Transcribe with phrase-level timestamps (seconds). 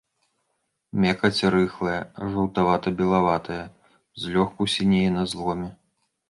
[1.03, 1.99] Мякаць рыхлая,
[2.35, 3.59] жаўтавата-белаватая,
[4.23, 5.69] злёгку сінее на зломе.